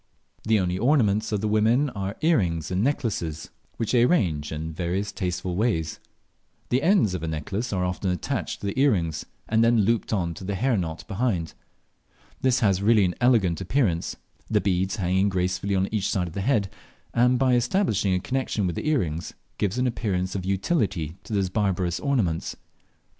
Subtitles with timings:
[0.45, 5.11] The only ornaments of the women are earrings and necklaces, which they arrange in various
[5.11, 5.99] tasteful ways.
[6.69, 10.33] The ends of a necklace are often attached to the earrings, and then looped on
[10.33, 11.53] to the hair knot behind.
[12.41, 14.15] This has really an elegant appearance,
[14.49, 16.71] the beads hanging gracefully on each side of the head,
[17.13, 21.49] and by establishing a connexion with the earrings give an appearance of utility to those
[21.49, 22.55] barbarous ornaments.